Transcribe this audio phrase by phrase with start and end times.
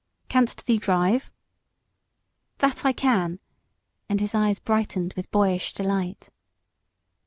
[0.29, 1.29] "Canst thee drive?"
[2.57, 3.37] "That I can!"
[4.09, 6.29] and his eyes brightened with boyish delight.